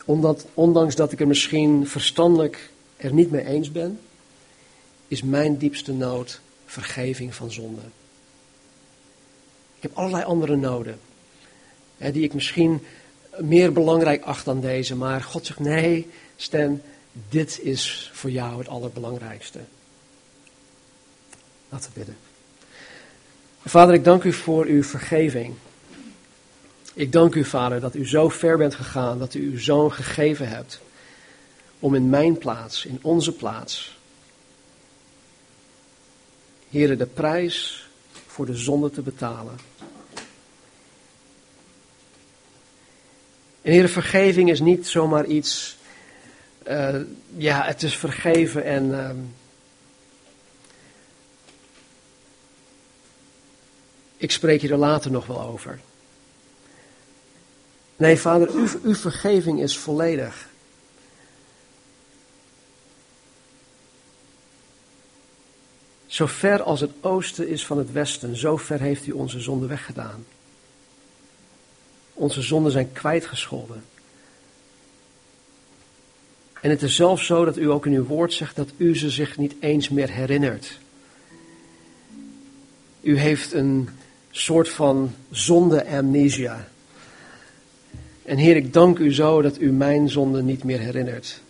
[0.05, 4.01] omdat, ondanks dat ik er misschien verstandelijk er niet mee eens ben,
[5.09, 7.81] is mijn diepste nood vergeving van zonde.
[9.77, 10.99] Ik heb allerlei andere noden,
[11.97, 12.83] hè, die ik misschien
[13.41, 16.81] meer belangrijk acht dan deze, maar God zegt nee, Stan,
[17.29, 19.59] dit is voor jou het allerbelangrijkste.
[21.69, 22.17] Laten we bidden.
[23.65, 25.55] Vader, ik dank u voor uw vergeving.
[26.95, 30.49] Ik dank u, Vader, dat u zo ver bent gegaan, dat u uw zoon gegeven
[30.49, 30.81] hebt
[31.79, 33.99] om in mijn plaats, in onze plaats,
[36.71, 37.89] Heren, de prijs
[38.27, 39.59] voor de zonde te betalen.
[43.69, 45.77] En Heren, vergeving is niet zomaar iets,
[46.69, 47.01] uh,
[47.37, 49.11] ja, het is vergeven en uh,
[54.17, 55.81] ik spreek je er later nog wel over.
[57.97, 60.49] Nee, vader, uw, uw vergeving is volledig.
[66.07, 69.69] Zo ver als het oosten is van het westen, zo ver heeft u onze zonden
[69.69, 70.27] weggedaan.
[72.19, 73.85] Onze zonden zijn kwijtgescholden.
[76.61, 79.11] En het is zelfs zo dat u ook in uw woord zegt dat u ze
[79.11, 80.79] zich niet eens meer herinnert.
[83.01, 83.89] U heeft een
[84.31, 86.69] soort van zonde-amnesia.
[88.25, 91.41] En Heer, ik dank u zo dat u mijn zonde niet meer herinnert.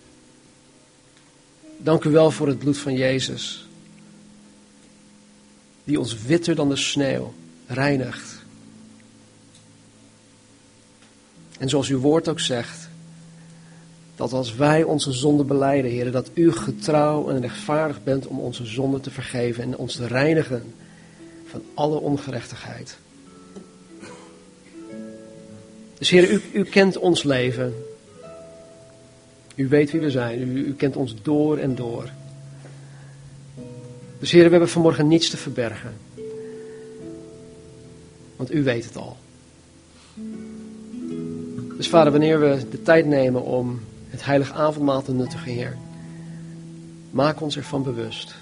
[1.76, 3.66] Dank u wel voor het bloed van Jezus,
[5.84, 7.34] die ons witter dan de sneeuw
[7.66, 8.37] reinigt.
[11.58, 12.88] En zoals uw woord ook zegt,
[14.16, 18.66] dat als wij onze zonde beleiden, Heer, dat u getrouw en rechtvaardig bent om onze
[18.66, 20.74] zonde te vergeven en ons te reinigen
[21.46, 22.98] van alle ongerechtigheid.
[25.98, 27.74] Dus Heer, u, u kent ons leven.
[29.54, 30.40] U weet wie we zijn.
[30.40, 32.10] U, u kent ons door en door.
[34.18, 35.92] Dus Heer, we hebben vanmorgen niets te verbergen.
[38.36, 39.16] Want u weet het al.
[41.78, 45.76] Dus vader, wanneer we de tijd nemen om het heilige avondmaal te nuttigen, Heer,
[47.10, 48.34] maak ons ervan bewust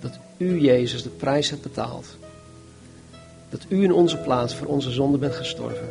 [0.00, 2.06] dat u, Jezus, de prijs hebt betaald.
[3.50, 5.88] Dat u in onze plaats voor onze zonde bent gestorven.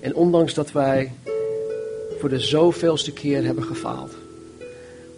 [0.00, 1.12] En ondanks dat wij
[2.18, 4.12] voor de zoveelste keer hebben gefaald,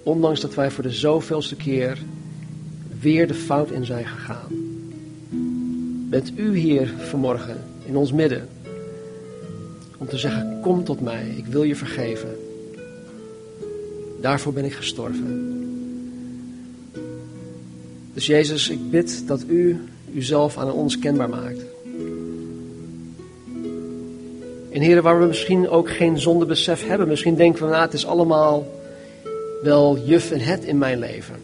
[0.03, 1.99] ondanks dat wij voor de zoveelste keer
[3.01, 4.76] weer de fout in zijn gegaan,
[6.17, 8.49] bent u hier vanmorgen in ons midden
[9.99, 12.29] om te zeggen: Kom tot mij, ik wil je vergeven.
[14.21, 15.55] Daarvoor ben ik gestorven.
[18.15, 19.79] Dus Jezus, ik bid dat u
[20.13, 21.61] uzelf aan ons kenbaar maakt.
[24.71, 27.09] En heren, waar we misschien ook geen zondebesef hebben.
[27.09, 28.67] Misschien denken we, nou, het is allemaal
[29.63, 31.35] wel juf en het in mijn leven.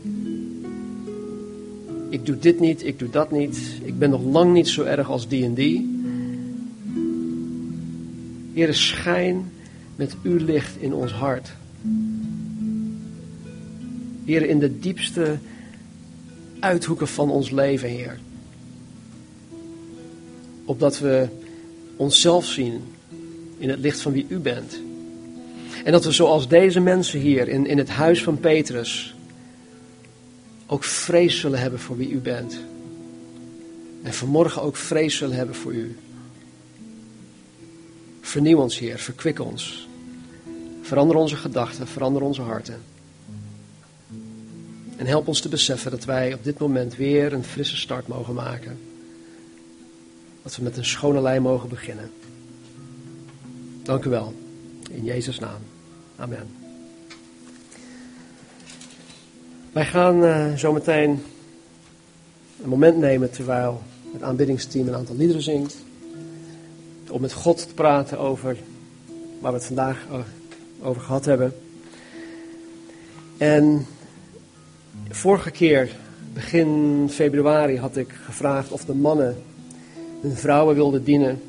[2.12, 3.58] Ik doe dit niet, ik doe dat niet.
[3.82, 6.00] Ik ben nog lang niet zo erg als die en die.
[8.52, 9.52] Heer, schijn
[9.96, 11.52] met uw licht in ons hart.
[14.24, 15.38] Heer, in de diepste
[16.60, 18.18] uithoeken van ons leven, Heer.
[20.64, 21.28] Opdat we
[21.96, 22.80] onszelf zien
[23.58, 24.80] in het licht van wie u bent.
[25.84, 29.14] En dat we zoals deze mensen hier in, in het huis van Petrus
[30.72, 32.58] ook vrees zullen hebben voor wie u bent.
[34.02, 35.96] En vanmorgen ook vrees zullen hebben voor u.
[38.20, 39.88] Vernieuw ons, Heer, verkwik ons.
[40.82, 42.82] Verander onze gedachten, verander onze harten.
[44.96, 48.34] En help ons te beseffen dat wij op dit moment weer een frisse start mogen
[48.34, 48.78] maken.
[50.42, 52.10] Dat we met een schone lijn mogen beginnen.
[53.82, 54.34] Dank u wel.
[54.90, 55.60] In Jezus' naam.
[56.16, 56.61] Amen.
[59.72, 61.22] Wij gaan uh, zo meteen
[62.62, 65.76] een moment nemen terwijl het aanbiddingsteam een aantal liederen zingt.
[67.10, 68.56] Om met God te praten over
[69.40, 70.18] waar we het vandaag eh,
[70.82, 71.54] over gehad hebben.
[73.38, 73.86] En
[75.08, 75.96] vorige keer,
[76.32, 79.42] begin februari, had ik gevraagd of de mannen
[80.20, 81.42] hun vrouwen wilden dienen.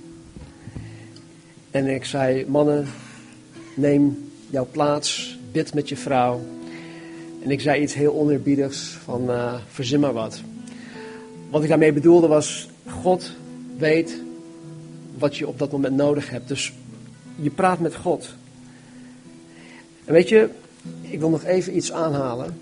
[1.71, 2.87] En ik zei, mannen,
[3.75, 6.41] neem jouw plaats, bid met je vrouw.
[7.43, 10.41] En ik zei iets heel oneerbiedigs van, uh, verzin maar wat.
[11.49, 13.31] Wat ik daarmee bedoelde was, God
[13.77, 14.21] weet
[15.17, 16.47] wat je op dat moment nodig hebt.
[16.47, 16.73] Dus
[17.35, 18.35] je praat met God.
[20.05, 20.49] En weet je,
[21.01, 22.57] ik wil nog even iets aanhalen.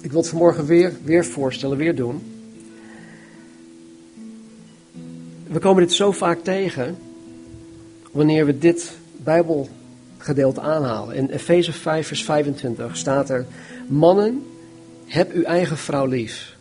[0.00, 2.20] Ik wil het vanmorgen weer, weer voorstellen, weer doen.
[5.46, 6.96] We komen dit zo vaak tegen
[8.10, 8.92] wanneer we dit
[10.34, 11.14] Bijbelgedeelte aanhalen.
[11.14, 13.46] In Efeze 5, vers 25 staat er:
[13.86, 14.46] Mannen,
[15.06, 16.56] heb uw eigen vrouw lief,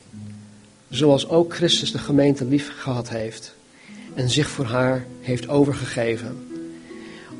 [0.90, 3.56] zoals ook Christus de gemeente lief gehad heeft
[4.14, 6.48] en zich voor haar heeft overgegeven.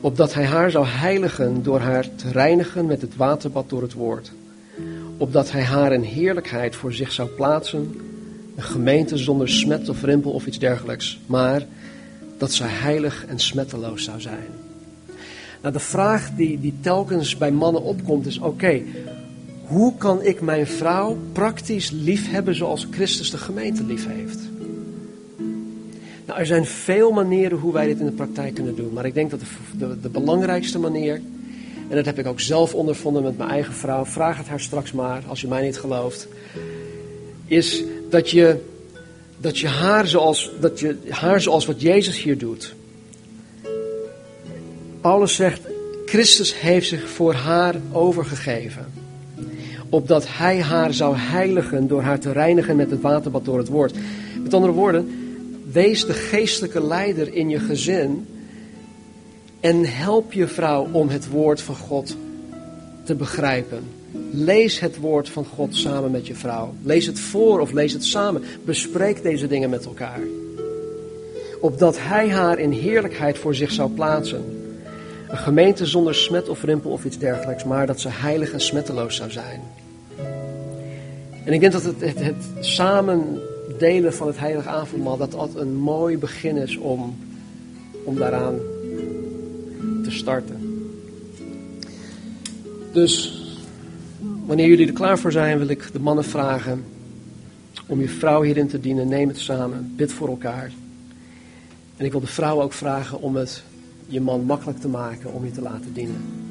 [0.02, 4.32] Opdat hij haar zou heiligen door haar te reinigen met het waterbad door het woord.
[5.18, 8.02] Opdat hij haar in heerlijkheid voor zich zou plaatsen,
[8.56, 11.66] een gemeente zonder smet of rimpel of iets dergelijks, maar
[12.38, 14.67] dat zij heilig en smetteloos zou zijn.
[15.62, 18.82] Nou, de vraag die, die telkens bij mannen opkomt is: oké,
[19.66, 24.40] hoe kan ik mijn vrouw praktisch lief hebben zoals Christus de gemeente lief heeft?
[26.26, 29.14] Nou, er zijn veel manieren hoe wij dit in de praktijk kunnen doen, maar ik
[29.14, 29.46] denk dat de,
[29.78, 31.22] de, de belangrijkste manier,
[31.90, 34.92] en dat heb ik ook zelf ondervonden met mijn eigen vrouw, vraag het haar straks
[34.92, 36.28] maar als je mij niet gelooft,
[37.46, 38.60] is dat je
[39.38, 42.76] dat je haar zoals, dat je haar zoals wat Jezus hier doet.
[45.08, 45.62] Paulus zegt,
[46.06, 48.86] Christus heeft zich voor haar overgegeven.
[49.90, 53.96] Opdat hij haar zou heiligen door haar te reinigen met het waterbad door het woord.
[54.44, 55.10] Met andere woorden,
[55.72, 58.28] wees de geestelijke leider in je gezin.
[59.60, 62.16] En help je vrouw om het woord van God
[63.04, 63.84] te begrijpen.
[64.32, 66.74] Lees het woord van God samen met je vrouw.
[66.84, 68.44] Lees het voor of lees het samen.
[68.66, 70.20] Bespreek deze dingen met elkaar.
[71.60, 74.57] Opdat hij haar in heerlijkheid voor zich zou plaatsen.
[75.28, 79.16] Een gemeente zonder smet of rimpel of iets dergelijks, maar dat ze heilig en smetteloos
[79.16, 79.62] zou zijn.
[81.46, 83.40] En ik denk dat het, het, samen
[83.78, 87.18] delen van het heilige avondmaal, dat dat een mooi begin is om,
[88.04, 88.56] om daaraan
[90.04, 90.90] te starten.
[92.92, 93.38] Dus
[94.48, 96.84] Wanneer jullie er klaar voor zijn, wil ik de mannen vragen
[97.86, 99.08] om je vrouw hierin te dienen.
[99.08, 100.72] Neem het samen, bid voor elkaar.
[101.98, 103.64] En ik wil de vrouw ook vragen om het
[104.08, 106.46] je man makkelijk te maken om je te laten dienen.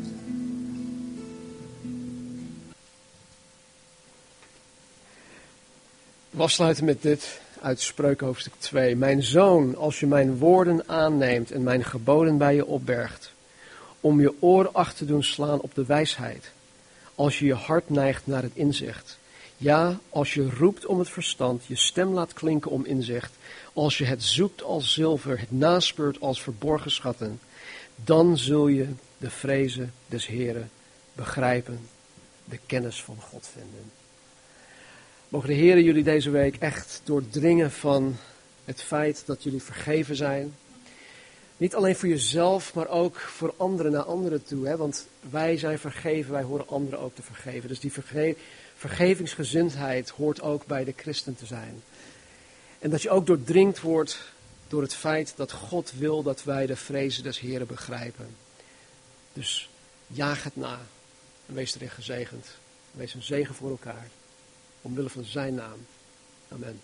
[6.31, 8.97] We afsluiten met dit uit Spreuken hoofdstuk 2.
[8.97, 13.33] Mijn zoon, als je mijn woorden aanneemt en mijn geboden bij je opbergt,
[14.01, 16.55] om je oor achter te doen slaan op de wijsheid
[17.17, 19.19] als je je hart neigt naar het inzicht.
[19.57, 23.33] Ja, als je roept om het verstand, je stem laat klinken om inzicht,
[23.73, 27.41] als je het zoekt als zilver, het naspeurt als verborgen schatten,
[27.97, 28.89] dan zul je
[29.19, 30.71] de vrezen des Heren
[31.13, 31.89] begrijpen,
[32.45, 33.93] de kennis van God vinden.
[35.29, 38.17] Mogen de Heren jullie deze week echt doordringen van
[38.65, 40.55] het feit dat jullie vergeven zijn,
[41.57, 44.67] niet alleen voor jezelf, maar ook voor anderen naar anderen toe.
[44.67, 44.77] Hè?
[44.77, 47.69] Want wij zijn vergeven, wij horen anderen ook te vergeven.
[47.69, 48.37] Dus die verge
[48.77, 51.83] vergevingsgezindheid hoort ook bij de christen te zijn.
[52.79, 54.33] En dat je ook doordringd wordt
[54.69, 58.37] door het feit dat God wil dat wij de vrezen des Heren begrijpen.
[59.33, 59.69] Dus
[60.07, 60.81] jaag het na
[61.47, 62.47] en wees erin gezegend.
[62.91, 64.09] Wees een zegen voor elkaar,
[64.83, 65.87] omwille van zijn naam.
[66.49, 66.81] Amen.